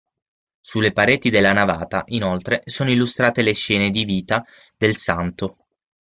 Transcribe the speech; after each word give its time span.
Sulle 0.59 0.93
pareti 0.93 1.29
della 1.29 1.53
navata, 1.53 2.01
inoltre, 2.07 2.63
sono 2.65 2.89
illustrate 2.89 3.43
le 3.43 3.53
scene 3.53 3.91
di 3.91 4.03
vita 4.03 4.43
del 4.75 4.95
Santo. 4.95 5.57